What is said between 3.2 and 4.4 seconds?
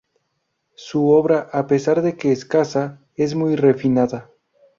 muy refinada.